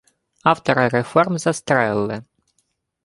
Автора 0.43 0.87
реформ 0.89 1.37
застрелили 1.37 2.25